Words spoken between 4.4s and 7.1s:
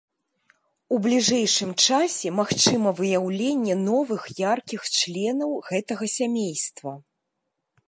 яркіх членаў гэтага сямейства.